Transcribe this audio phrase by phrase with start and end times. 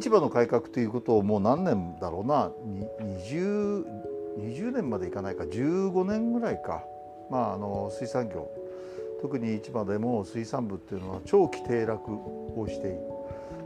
[0.00, 2.50] 市場の改革ということをもう何年だろうな
[3.28, 3.84] 20,
[4.38, 6.82] 20年までいかないか15年ぐらいか、
[7.30, 8.50] まあ、あの水産業。
[9.20, 12.10] 特に市場でも水産部っていうのは長期低落
[12.56, 13.00] をしている、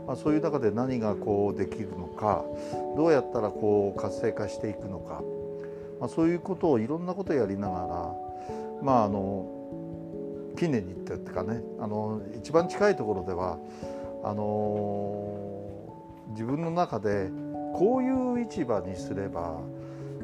[0.05, 2.43] まあ、そういう中で何がこうできるのか
[2.97, 5.21] どうやったらこう活性化していくのか、
[6.01, 7.87] まあ、そういうことをいろんなことをやりながら
[8.83, 9.49] まああの
[10.57, 13.57] 近年にっていうかねあの一番近いところでは
[14.25, 15.84] あの
[16.29, 17.29] 自分の中で
[17.73, 19.59] こういう市場にすれば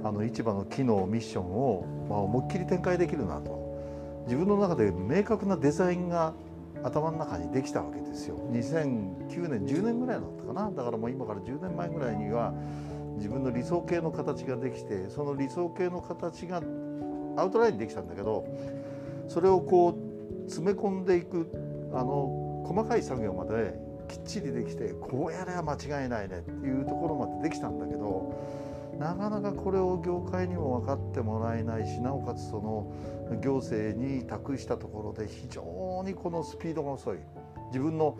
[0.04, 3.62] あの市場の機能ミッションを、まあ、思いっきり展開できるなと。
[4.26, 6.34] 自分の中で明確なデザインが
[6.84, 8.38] 頭の中にできたわけですよ。
[8.52, 10.72] 2009年10年ぐらいだったかな。
[10.72, 12.54] だからもう今から10年前ぐらいには
[13.18, 16.62] 自分の理想形の形ができてその理想形の形が
[17.38, 18.46] アウトラインできたんだけど
[19.28, 21.50] それをこう詰め込んでいく
[21.94, 23.80] あの細かい作業まで
[24.12, 28.36] きっちりできてこうやれば間違いないねっていうところまでできたんだけど
[29.00, 32.94] なかなかこれを業界にも分かってもらえないしなおかつその
[33.42, 37.18] 行政に託したところで非常にこのスピードが遅い。
[37.68, 38.18] 自分の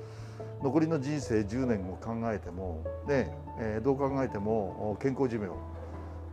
[0.64, 5.48] 残りの人生10年を考えても、ねえー、どう考えても健康寿命、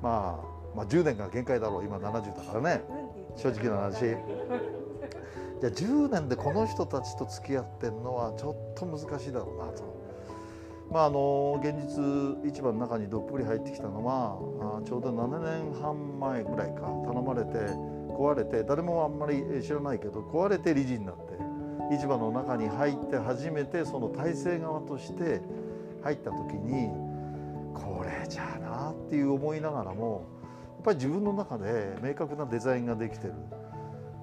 [0.00, 1.84] まあ、まあ10年が限界だろう。
[1.84, 2.84] 今70だからね。
[3.37, 4.17] 正直な話。
[5.61, 9.98] じゃあ10年でこの人たちと付き合ってるのはちょっと難しいだろうなと。
[10.91, 14.39] まあ、あの現実市場の中にどっぷり入ってきたのは
[14.87, 17.59] ちょうど7年半前ぐらいか頼まれて
[18.09, 21.28] 壊れて誰もあんまり知らないけど壊れて理事になって
[21.95, 25.43] 市場の中に入って初めてその体制側として
[26.03, 26.89] 入った時に
[27.75, 30.27] これじゃあなっていう思いながらも
[30.77, 33.34] やっぱり自分の中で明確なデザインができてる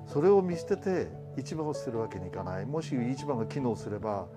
[0.07, 2.65] それを見捨てて市場を捨てるわけにいかない。
[2.65, 4.27] もし市場が機能すれば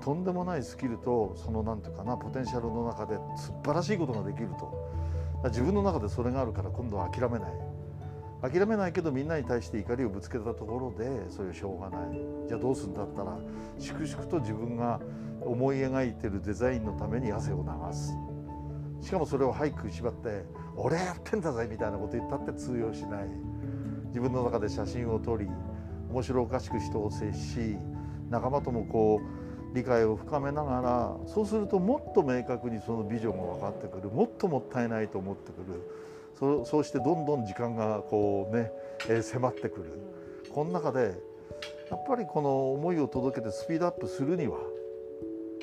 [0.00, 4.90] とんでもないスキルとその何て言うかなポテンシャルの中で素晴らしいことができると。
[5.44, 7.52] 自分の中でそれがあるから今度は諦めない。
[8.42, 12.20] 諦めないけどみんなに対して怒りをぶつけたところでそれしょうがない。
[12.48, 13.38] じゃあどうするんだったら
[13.78, 15.00] 粛々と自分が
[15.40, 18.12] 思い描いてるデザインのために汗を流す。
[19.00, 20.44] しかもそれを俳句縛って
[20.76, 23.28] 「俺やってんだぜ」みたいなこと言ったって通用しない。
[24.08, 25.48] 自分の中で写真を撮り
[26.12, 27.76] 面白おかしく人を接し
[28.28, 29.20] 仲間ともこ
[29.72, 35.80] う理解を深めながらそうするともっと明確にそのビジョンが分かってくるもっともったいないと思ってくる
[36.38, 38.70] そそうしてどんどん時間がこうね、
[39.08, 40.00] えー、迫ってくる。
[40.52, 41.14] この中で
[41.90, 44.58] やっぱりこの思いを届けてスピードアップするには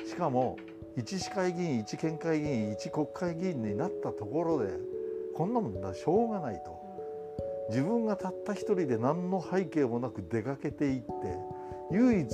[0.06, 0.56] しかも
[0.96, 4.72] 一市会議員一県会議員一国会議員になったところで
[5.34, 6.79] こんなもんだしょうがないと。
[7.70, 11.06] 自分がたった一人で何の背景もなく出かけていって
[11.92, 12.28] 唯一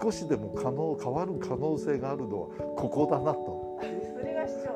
[0.00, 3.68] 少しでも可能変わる可能性があるのはここだなと。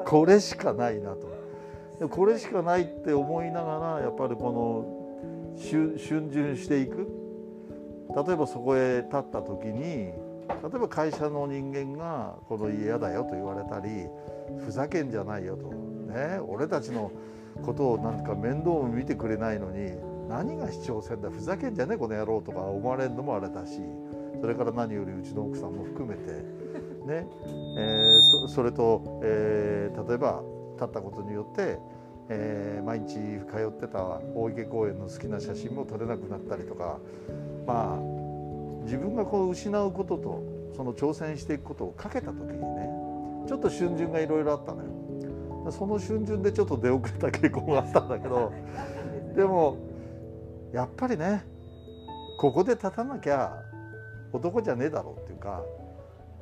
[0.04, 2.08] これしかないなと。
[2.08, 7.08] これしかないって思いながらやっぱりこの逡巡していく。
[8.14, 10.12] 例えばそこへ立った時に例
[10.74, 14.06] えば会社の人間が「この家嫌だよ」と言われたり
[14.64, 15.72] 「ふざけんじゃないよ」と
[16.12, 17.10] 「ね俺たちの
[17.64, 19.92] ことをなんか面倒も見てくれないのに
[20.28, 23.80] 何が市長選だふざけんじゃねえこの野郎とか思われるのもあれだし
[24.40, 26.32] それから何よりうちの奥さんも含めて
[27.06, 27.26] ね、
[27.76, 30.42] えー、そそれと、えー、例えば
[30.74, 31.78] 立ったことによって、
[32.28, 33.14] えー、毎日
[33.46, 36.98] 通ってた大池公園の好きな写真も撮れなくなったりとか
[37.66, 38.22] まあ
[38.84, 40.42] 自分がこう失うことと
[40.76, 42.88] その挑戦していくことをかけた時にね
[43.46, 45.01] ちょっと春巡がいろいろあったのよ。
[45.70, 48.52] その春巡でちょっと出遅れた傾向があったんだけど
[49.36, 49.76] でも
[50.72, 51.44] やっぱりね
[52.38, 53.52] ここで立たなきゃ
[54.32, 55.62] 男じゃねえだろうっていうか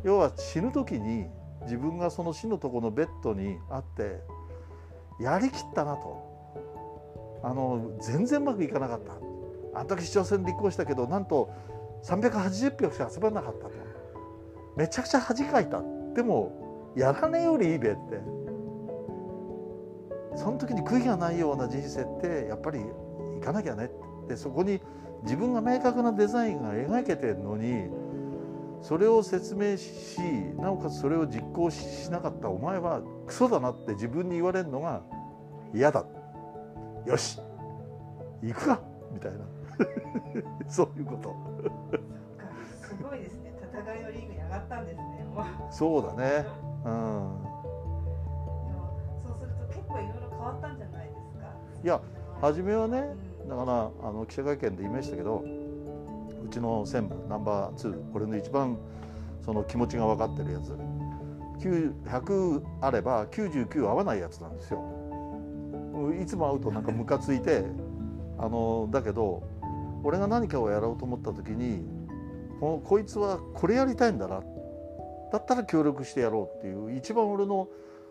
[0.03, 1.27] 要は死ぬ時に
[1.63, 4.21] 自分がその死のとこのベッドにあって
[5.21, 6.31] やりきったなと。
[7.43, 9.13] あの全然うまくいかなかった。
[9.79, 11.51] あの時市長選立候補したけどなんと
[12.05, 13.71] 380票しか集まらなかったと。
[14.77, 15.83] めちゃくちゃ恥かいた。
[16.15, 18.21] でもやらねえよりいいべって
[20.37, 23.87] その時に悔いがないような人生ってやっぱりいかなきゃね。
[23.87, 24.81] ってでそこに
[25.25, 27.91] 自分が明確なデザインが描けてるのに
[28.81, 30.19] それを説明し
[30.57, 35.03] なおかつそれを実行しなかったお前はクソだなって自分に言われるのが
[35.75, 36.05] 嫌だ。
[37.07, 37.41] よし。
[38.43, 38.81] 行くか。
[39.13, 39.39] みたいな。
[40.69, 41.35] そういうこと。
[42.81, 43.53] すごいですね。
[43.73, 45.27] 戦いのリーグに上がったんですね。
[45.71, 46.47] そうだね。
[46.85, 47.50] うん
[50.41, 51.47] 変わったんじゃないですか？
[51.85, 52.01] いや
[52.41, 53.15] 初めはね、
[53.49, 55.45] だからあの記者会見で言いましたけど
[56.45, 58.79] うちの専務ナンバー2これの一番
[59.45, 60.75] その気持ちが分かってるやつ。
[61.61, 64.83] 100あれば99合わないやつなんですよ。
[66.19, 67.65] いつも会うとなんかムカついて
[68.39, 69.43] あのだけど
[70.03, 71.85] 俺が何かをやろうと思った時に
[72.59, 74.41] ここいつはこれやりたいんだな。
[75.31, 77.69] だったら協力してやろうっていう一番俺の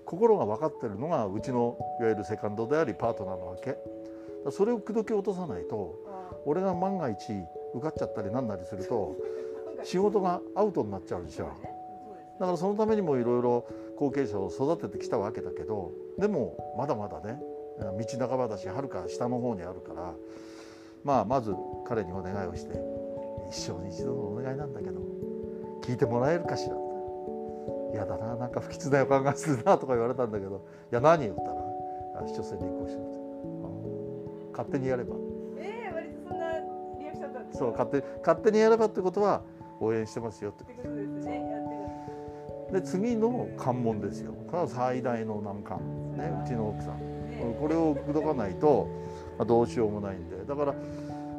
[0.09, 3.77] 心が分かってるのがうちのいわゆるセカンドでありパートナーなわけ。
[4.51, 5.95] それを口説き落とさないと
[6.45, 7.17] 俺が万が一
[7.75, 9.15] 受かっちゃったりなんなりすると
[9.83, 11.45] 仕事がアウトになっちゃうでしょ
[12.39, 13.65] だからそのためにもいろいろ
[13.97, 17.41] 後継者を育ててきたわけだけどでもまだまだね
[17.79, 20.13] 道半ばだしはるか下の方にあるから
[21.03, 21.53] まあまず
[21.85, 22.81] 彼にお願いをして
[23.49, 25.01] 一生に一度のお願いなんだけど
[25.81, 26.75] 聞いてもらえるかしら
[27.93, 31.41] 嫌だななんか不吉な予感がするなとか言われたんだけど「いや何?」言った
[32.21, 33.07] ら「市長選立候補してる」
[34.51, 35.15] 勝手にやれば。
[35.57, 36.51] えー、割とそんな
[36.99, 37.57] リアクションだった。
[37.57, 39.41] そう勝手勝手にやればってことは
[39.79, 40.63] 応援してますよって。
[40.65, 41.49] ことですね。
[42.71, 44.33] で次の関門ですよ。
[44.47, 45.79] これは最大の難関。
[46.17, 46.99] ねうちの奥さん。
[47.59, 48.87] これを口説かないと
[49.37, 50.43] まあどうしようもないんで。
[50.45, 50.75] だから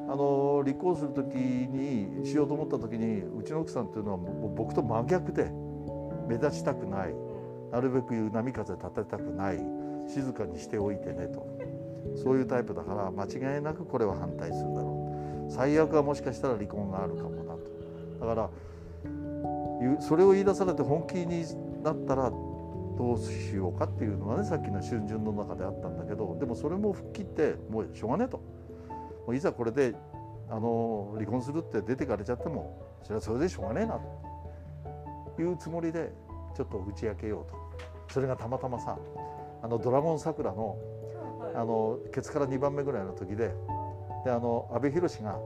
[0.09, 5.53] あの離婚する時にしようと思った時にうちの奥さんっていうのはもう僕と真逆で
[6.31, 7.15] 目立ちたくない。
[7.73, 9.59] なるべく波風立てたくない。
[10.09, 11.45] 静かにしておいてねと。
[12.23, 15.51] そういうタイプだから間違いなくこれは反対するだろう。
[15.51, 17.61] 最悪はもしかしたら離婚があるかもなと。
[18.21, 18.51] だから
[20.01, 21.45] それを言い出されて本気に
[21.83, 28.39] なったらどうしようかっていうのがねさっきの春巡の中であったんだけどでもそれも吹っ切ってもうしょうがねえと。
[28.39, 29.95] もういざこれで
[30.49, 34.30] あの離婚するって出てかれちゃってもそれはそれでしょうがねえなと
[35.39, 36.13] いうつもりで
[36.57, 37.59] ちょっと打ち明けようと。
[38.13, 38.99] それがたまたまさ
[39.63, 40.77] あのドラゴン桜の
[41.41, 41.57] はい。
[41.57, 43.55] あのケツから2番目ぐらいの時で
[44.25, 45.41] であの阿部寛がはい。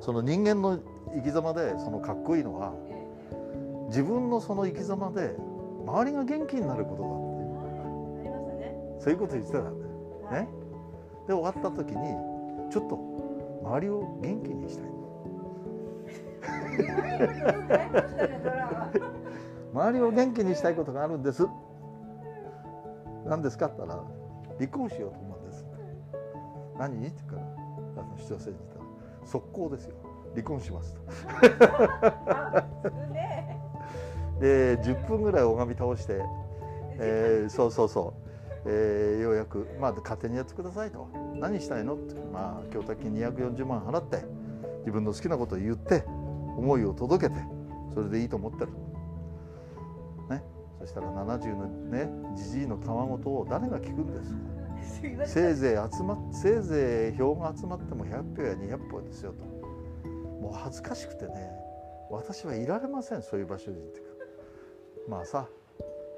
[0.00, 0.78] その人間の
[1.14, 3.06] 生き様でそのかっこいいのはえ
[3.88, 5.34] 自分のその生き様で
[5.86, 7.08] 周りが元気になることだ
[8.60, 9.70] ってそういうこと言ってたんだ。
[9.70, 9.76] よ
[10.30, 10.40] はい。
[10.42, 10.48] ね。
[11.26, 12.14] で終わった時に
[12.70, 12.98] ちょっと
[13.64, 14.95] 周りを元気にしたい
[19.72, 21.46] 周りを元気にしたいことがあるんです。
[23.26, 24.02] 何ですかって言ったら
[24.58, 25.66] 離婚しようと思うんです。
[26.78, 27.46] 何って言うか
[27.96, 28.84] らあの市長選にたら
[29.24, 29.96] 速攻ですよ。
[30.32, 31.00] 離婚しますと。
[34.40, 36.20] で10分ぐらい拝み倒して、
[36.98, 38.12] えーそうそうそ
[38.66, 41.08] う、えーようやく、まあ、勝手にやってくださいと。
[41.40, 44.24] 何したいのって、まあ、供託金240万払って
[44.80, 46.02] 自分の好きなことを言って
[46.56, 47.40] 思いを届けて
[47.94, 48.68] それでいいと思ってる、
[50.30, 50.42] ね、
[50.80, 54.22] そしたら70のねじじいのたわごとを誰が聞くんで
[55.26, 59.44] すせいぜい集まっせいぜい票が集まっても100票や200票ですよと。
[60.42, 61.50] もう恥ずかしくてね
[62.10, 64.00] 私はいられませんそういう場所にって
[65.08, 65.48] まあさ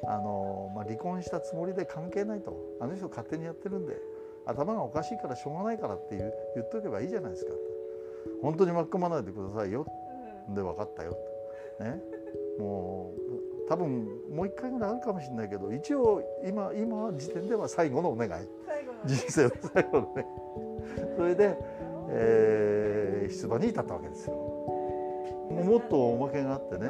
[0.06, 2.56] あの、まあ、離婚したつもりで関係ないと。
[2.80, 3.96] あの人勝手にやってるんで
[4.46, 7.52] 頭がおかしいからしょうがないからって言う言っとけばいいじゃないですか。
[8.42, 9.86] 本当に巻き込まないでくださいよ
[10.54, 11.16] で分かったよ。
[11.80, 12.00] ね。
[12.58, 18.30] もう多分もう一回ぐらいあるかもしれないけど一応今今時点では最後のお願い。
[19.04, 20.26] 人生の最後のね
[21.16, 21.56] それで、
[22.10, 24.34] えー出馬に至ったわけですよ。
[24.34, 26.88] もっとおまけがあってね。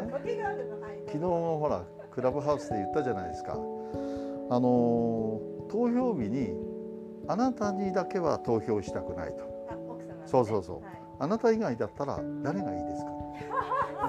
[1.07, 3.55] 昨日ほらクラブハウスで言ったじゃないですか。
[3.55, 3.57] あ
[4.61, 6.55] のー投票日に
[7.27, 9.45] あなたにだけは投票したくないと。
[10.25, 10.77] そうそうそう。
[10.83, 13.11] はいあなた以外だったら誰がいいですか？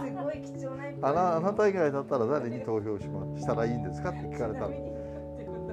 [0.05, 4.69] すごい貴重なあなあなた以外だったら誰に投票しましたらいいんですかって聞かれたの。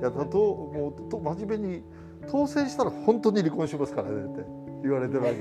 [0.00, 1.82] いやとともうと真面目に
[2.30, 4.44] 当選したら本当に離婚しますからねって
[4.82, 5.38] 言われてるわけ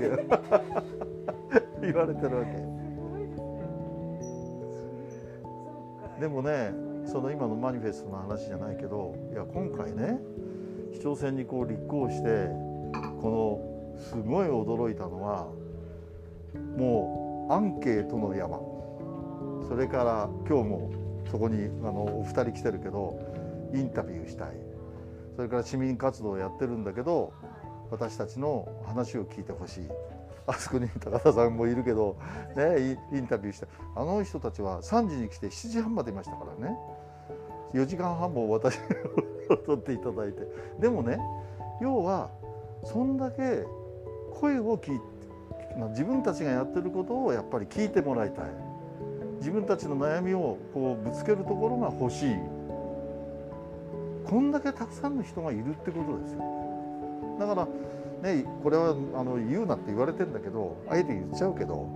[1.82, 2.52] 言われてるわけ
[6.20, 6.72] でもね
[7.04, 10.18] その今のマニフェストの話じゃないけどいや今回ね
[10.92, 12.48] 市長選にこう立候補して
[13.20, 13.60] こ
[13.94, 15.48] のすごい驚いたのは
[16.76, 18.58] もうアンケートの山。
[19.68, 20.90] それから今日も
[21.30, 23.18] そこにあのお二人来てるけど
[23.74, 24.48] インタビューしたい。
[25.34, 27.32] それから市民活動をやってるんだけど
[27.90, 29.88] 私たちの話を聞いてほしい。
[30.46, 32.16] あそこに高田さんもいるけど、
[32.56, 36.76] ね、インタビューしてあの人たちは3時に来て7時半までいましたからね。
[37.74, 38.78] 4時間半も私
[39.50, 40.46] を取っていただいて。
[40.80, 41.18] でもね
[41.82, 42.30] 要は
[42.84, 43.64] そんだけ
[44.32, 45.15] 声を聞いて
[45.76, 48.44] まあ自分たちがやってることをやっぱり聞いてもらいたい。
[49.38, 52.36] 自分たちの悩みをこうぶつけるところが欲しい。
[54.24, 56.40] こんだけたくさんの人がいるってことですよ。
[57.38, 57.68] だから
[58.22, 61.86] ねこれはあの言うなって言われてんだけどあえて言っちゃうけど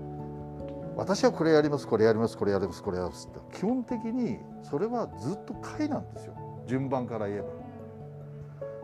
[0.96, 3.56] 私はこれやりますこれやりますこれやりますこれやりますって。
[3.56, 6.34] 基本的にそれはずっと会なんですよ。
[6.66, 7.46] 順番から言えば。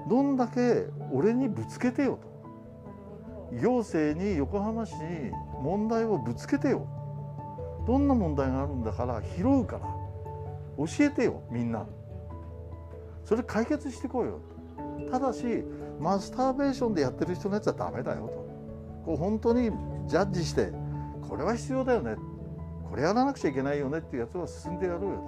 [0.09, 2.36] どんだけ俺にぶつけてよと。
[3.53, 5.31] 行政に横浜市に
[5.63, 6.87] 問題をぶつけてよ。
[7.87, 9.87] どんな問題があるんだから拾うから。
[10.79, 11.87] 教えてよみんな。
[13.25, 14.41] それ解決してこいよ。
[15.11, 15.65] ただし
[16.01, 18.47] マスターベーションでやってる人のやつはダメだよと。
[19.05, 19.71] こう本当に
[20.07, 20.73] ジャッジして
[21.29, 22.17] これは必要だよね。
[22.89, 25.25] これやらなくちゃいけないよねっていうやつは進んでやろうよ。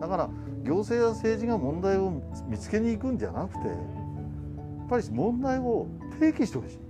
[0.00, 0.30] だから
[0.64, 2.10] 行政や政治が問題を
[2.48, 5.86] 見つけに行くんじゃなくてやっぱり問題を
[6.18, 6.83] 提起してほしい。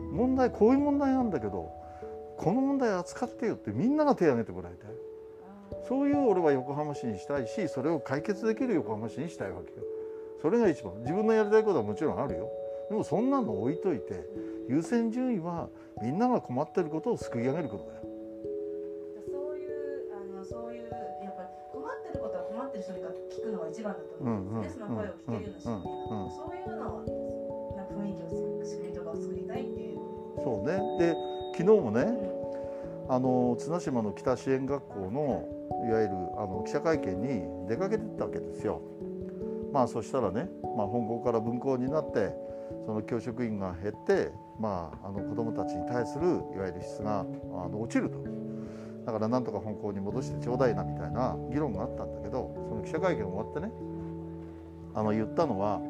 [0.00, 1.72] 問題こういう問題なんだけど
[2.36, 4.90] この問題扱ってよってみんなが手を挙げてもらいたい。
[5.88, 9.76] そういう俺は横浜市にしたいしそれを解決できる横浜市にしたいわけよ。
[10.40, 10.92] それが一番。
[11.00, 12.50] 自分のやりたいことはもちろんあるよ。
[12.90, 14.26] でもそんなの置いといて
[14.68, 15.68] 優先順位は
[16.02, 18.00] みんなが困ってることを救い上げることだよ。
[19.30, 19.70] そういう
[20.12, 22.98] あのそういうやっぱり困ってることは困ってる人が
[23.30, 27.04] 聞くのが一番だと思うんですね、その声を聞けるような仕組みだと、そういうの
[30.44, 31.16] そうねで
[31.56, 32.06] 昨日もね
[33.08, 35.48] あの綱島の北支援学校の
[35.88, 38.80] いわゆるあの記者会見に出かけてったわけですよ。
[39.72, 42.32] まあそしたらね、まあ、本校から分校になって
[42.86, 47.24] その教職員が減って、まあ、あの子どもたちに対するいわゆる質があ
[47.68, 48.18] の落ちると
[49.04, 53.72] だからなんとか本校に戻してちょうだいなみたいな議論があったんだけどその記者会見終わってね
[54.94, 55.80] あの言ったのは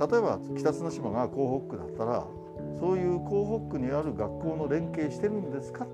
[0.00, 2.26] 例えば北綱島が港北区だったら
[2.78, 5.86] そういう港北区にある学校の連携してるんですか？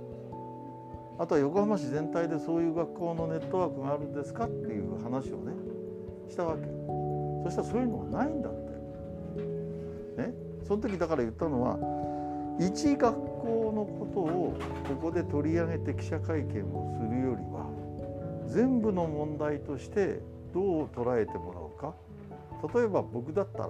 [1.18, 4.46] あとは横浜市全体でそういう学校のネットワークがあるんですか？
[4.46, 5.52] っていう話をね
[6.28, 6.66] したわけ。
[7.44, 10.22] そしたらそういうのがないんだって。
[10.22, 10.34] ね？
[10.66, 11.78] その時だから言ったのは
[12.58, 14.54] 一学校のことを
[14.88, 17.66] ここで取り上げて記者会見をするよりは
[18.46, 20.20] 全部の問題として
[20.52, 21.94] どう捉えてもらうか。
[22.74, 23.68] 例えば僕だったら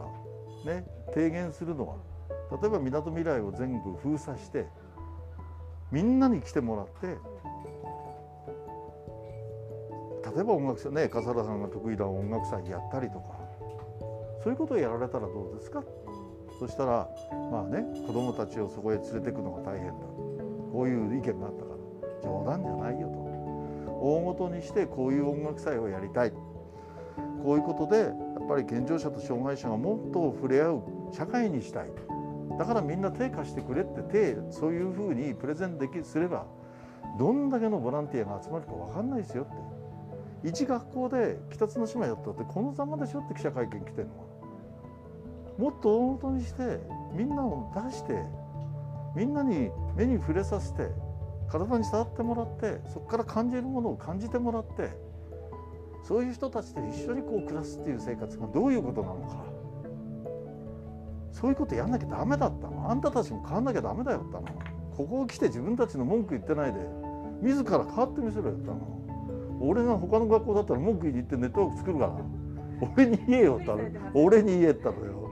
[0.64, 1.96] ね提言するのは
[2.50, 4.66] 例えばみなとみらいを全部封鎖して
[5.90, 7.18] みんなに来てもらって
[10.34, 13.38] 例えば音楽祭ね笠原さんが得意な音楽祭やったりとか
[14.42, 15.82] そういうことをやられたらどうですか？
[16.58, 17.08] そしたら
[17.50, 19.94] まあね子どもたちをそこへ連れてくのが大変だ。
[20.72, 21.76] こういう意見があったから
[22.22, 23.14] 冗談じゃないよと。
[24.00, 26.32] 大ごとにしてこういう音楽祭をやりたい。
[27.42, 28.12] こういうことでやっ
[28.48, 31.90] ぱり健常者と障害者がもっと触れ合う社会にしたい
[32.60, 36.44] だからみんな手貸してくれって手そういうふうにプレゼンできすれば
[37.18, 39.46] どんだけのボランティアが集まるか分かんないですよっ
[40.42, 40.48] て。
[40.48, 44.24] 一学校で北綱島やったってこのざまでしょって記者会見来てるのは。
[45.56, 46.80] もっと大元にして
[47.14, 48.22] みんなを出して
[49.16, 50.88] みんなに目に触れさせて
[51.48, 54.90] 体に触ってもらってそこから感じるものを感じてもらって
[56.02, 59.49] そういう人たちと一緒にこう暮らすっていう生活がどういうことなのか。
[61.32, 62.90] そういうことやんなきゃダメだったの。
[62.90, 64.46] あんたたちも変わんなきゃダメだよったの。
[64.96, 66.80] ここを来て自分たちの文句言ってないで。
[67.42, 68.80] 自ら変わってみせろよったの。
[69.60, 72.12] 俺が他の学校だったら文句言ってネットワーク作るから。
[72.96, 73.82] 俺に言えよったの。
[74.14, 75.30] 俺に言えったのよ。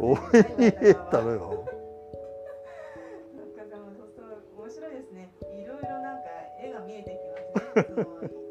[0.00, 1.64] 俺に言えったのよ。
[4.56, 5.32] 面白いですね。
[5.54, 6.22] いろいろなんか
[6.62, 8.49] 絵が見えてきますね。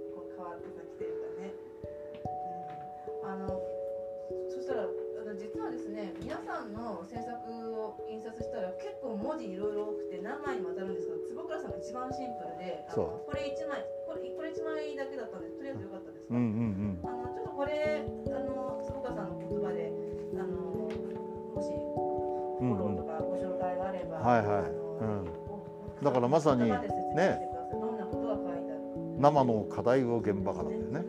[5.69, 7.29] はですね、皆さんの制作
[7.77, 16.33] を印刷したら結構文字いろいろ多くて何枚にも当たるんですけど、坪倉さんが一番シンプルで、あのこれ一枚これこれ一枚だけだったんでとりあえず良かったですか。
[16.33, 19.93] うんうんあのちょっとこれあの坪倉さんの言葉で
[20.33, 20.89] あのも
[21.61, 24.73] しフォローとかご紹介があれば、はいはい。
[24.99, 25.29] あの
[26.01, 31.03] だからまさに言葉で説明してくださいどんなことが書いてあるうん生の課題を現場からだよね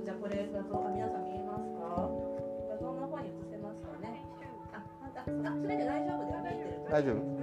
[5.25, 5.31] そ
[5.69, 7.41] れで大丈夫です見えてる大丈夫。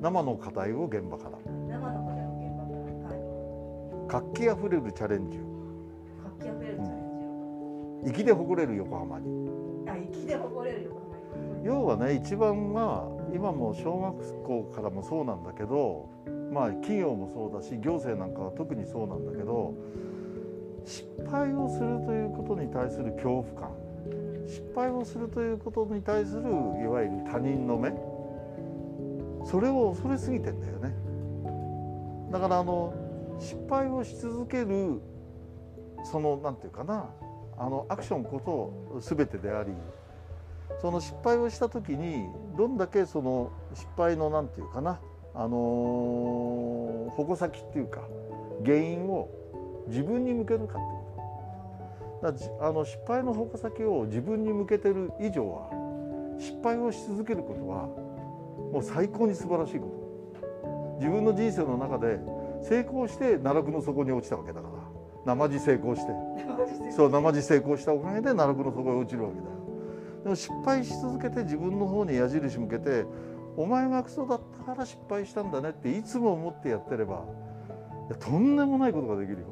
[0.00, 1.38] 生の課題を現場から。
[1.46, 3.16] 生の答えを現場から。
[3.16, 3.18] は
[4.04, 4.08] い。
[4.08, 5.40] 活気あふれるチャレンジを。
[6.22, 9.28] 活気あふれるチャレンジ粋で誇れる横浜に。
[9.28, 11.64] をあ粋で誇れる横浜に。
[11.64, 16.08] 要はね一番は今も小学校からもそうなんだけど
[16.52, 19.74] まあ企業もそうだし行政なんかは特にそうなんだけど
[20.84, 23.85] 失敗をするということに対する恐怖感
[24.46, 27.90] 失敗をするということに対するいわゆる他人の目。
[29.44, 30.94] それを恐れすぎてんだよね。
[32.32, 32.92] だからあの
[33.38, 35.00] 失敗をし続ける
[36.04, 37.10] そのなんていうかな。
[37.58, 39.72] あのアクションこそ全てであり
[40.82, 45.00] その失敗をした時にどんだけその失敗のなんていうかな。
[45.38, 48.00] あの矛先っていうか
[48.64, 49.28] 原因を
[49.88, 50.95] 自分に向けるかって
[52.22, 55.70] だあの失敗の矛先を自分に向けてる以上は
[56.38, 57.86] 失敗をし続けることは
[58.72, 60.06] もう最高に素晴らしいこと。
[60.98, 62.18] 自分の人生の中で
[62.62, 64.74] 成功して奈落の底に落ちたわけだから。
[65.26, 66.12] 生地成功して。
[66.92, 69.46] そう生地成功したおかげで奈落の底に落ちるわけだよ。
[70.24, 73.04] でも失敗し続けて自分の方に矢印向けて
[73.56, 77.24] お前がクソだったから失敗したんだねっていつも思ってやってれば
[78.20, 79.46] とんでもないことができるよ。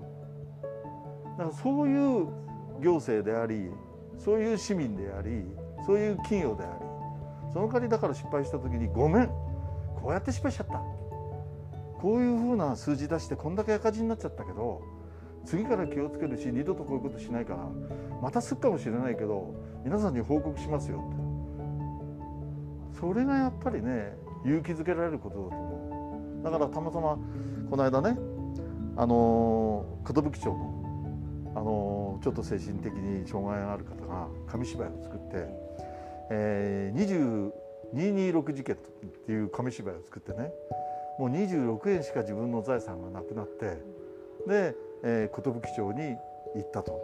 [1.38, 2.28] だからそういう
[2.80, 3.70] 行政であり
[4.18, 5.44] そういう市民であり
[5.86, 6.72] そういう企業であり
[7.52, 10.80] その代わりだから失敗した時にごめんこうやって失敗しちゃった。
[12.00, 14.82] こういうふうな数字出してこんだけ赤字になっちゃったけど
[15.46, 17.66] 次から気をつけるし二度とこういうことしないから
[18.20, 19.54] またすっかもしれないけど
[19.84, 23.00] 皆さんに報告しますよって。
[23.00, 26.44] それがやっぱりね勇気づけられることだと思う。
[26.44, 27.16] だからたまたま
[27.70, 28.18] この間ね
[28.96, 30.83] あの寿町の
[31.54, 35.46] あのちょっと精神的に障害がある方が紙芝居を作って、
[36.30, 37.52] えー、
[37.94, 38.78] 226事件っ
[39.26, 40.50] ていう紙芝居を作ってね
[41.18, 43.78] もう26円しか自分の財産がなくなって
[44.48, 46.16] で、えー、寿町に
[46.56, 47.00] 行ったと。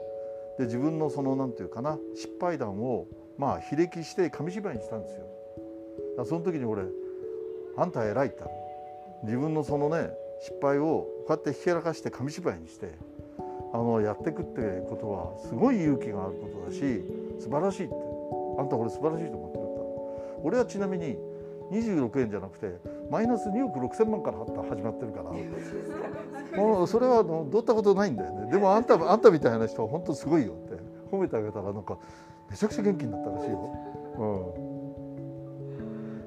[0.59, 3.07] で自分のその何て言うかな失敗談を
[3.39, 5.25] まあ比歴して紙芝居にしたんですよ。
[6.19, 6.83] だその時に俺
[7.79, 8.43] 「あんた偉い」って
[9.23, 12.93] 自分のそのね失敗をこうやってひけらかして紙芝居にして
[13.73, 17.05] あのやっていくってことはすごい勇気があることだし
[17.39, 17.95] 素晴らしいって。
[18.59, 19.65] あんた俺素晴らしいと思ってる
[20.43, 21.17] 俺はちなみに
[21.71, 22.75] 26円じゃなくて
[23.11, 25.31] マイナス2億6千万から始まってるから。
[26.59, 28.51] もうそれはどったことないんだよね。
[28.51, 30.91] でもあんたあんたみたいな人は本当すごいよって。
[31.11, 31.99] 褒めてあげたらなんか
[32.49, 33.59] めちゃくちゃ元気になったらしいよ。
[34.19, 34.25] う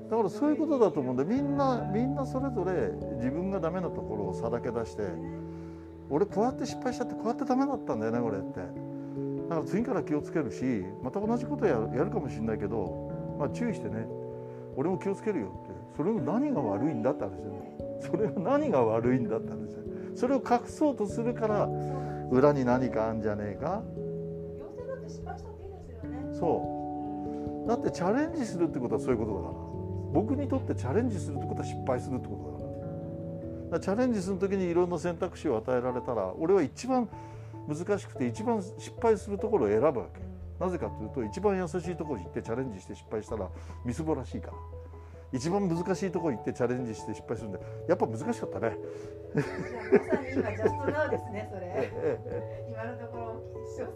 [0.05, 5.03] ん、だからそういうことだと思うんでみんなみんなそれぞれ自分がダメなところをさらけ出して
[6.09, 8.59] 俺こうやって失敗しちゃってこうやってダメだったんだよね俺って。
[9.49, 14.07] だから次から気をつけるしまた同じことやるやるかもしれないけど、まあ、注意してね。
[14.75, 15.73] 俺も気をつけるよって。
[15.95, 17.77] それの何が悪いんだって話だよね。
[18.01, 19.83] それが何が悪いんだって話だよ
[20.15, 21.69] それを隠そうとするから
[22.31, 23.83] 裏に何かあんじゃねえか。
[26.33, 27.67] そう。
[27.67, 29.53] だってチャレンジするってことはそういうことだから。
[30.13, 32.62] 僕にとってチャレンジするってことは失敗するってことだから
[33.79, 37.07] チャレンジする時にいろんな選択肢を与えられたら俺は一番
[37.67, 40.21] 難しくて一番失敗するところを選ぶわけ。
[40.59, 43.49] なぜかというと一番優しいところに行ってチャレンジして失敗したら
[43.83, 44.53] みすぼらしいから。
[45.33, 47.59] 一番難しいところに行ってチャレンジして失敗するんで
[47.89, 48.77] やっぱ難しかったね。
[49.33, 49.41] 今
[50.51, 52.19] ジャストナウですねそれ。
[52.69, 53.87] 今のところ小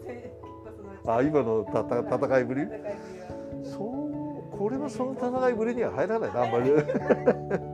[1.04, 2.62] 生あ今のたた戦いぶり？
[3.62, 6.70] そうこれはその戦いぶりには入らないなあんまり